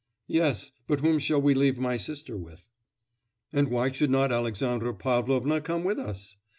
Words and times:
'Yes; 0.25 0.71
but 0.87 1.01
whom 1.01 1.19
shall 1.19 1.39
we 1.39 1.53
leave 1.53 1.77
my 1.77 1.95
sister 1.95 2.35
with?' 2.35 2.67
'And 3.53 3.67
why 3.69 3.91
should 3.91 4.09
not 4.09 4.31
Alexandra 4.31 4.95
Pavlovna 4.95 5.61
come 5.61 5.83
with 5.83 5.99
us? 5.99 6.37